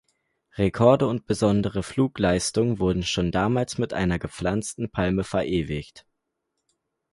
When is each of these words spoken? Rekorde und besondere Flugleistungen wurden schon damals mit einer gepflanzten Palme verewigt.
Rekorde 0.57 1.05
und 1.05 1.27
besondere 1.27 1.83
Flugleistungen 1.83 2.79
wurden 2.79 3.03
schon 3.03 3.31
damals 3.31 3.77
mit 3.77 3.93
einer 3.93 4.17
gepflanzten 4.17 4.89
Palme 4.89 5.23
verewigt. 5.23 6.07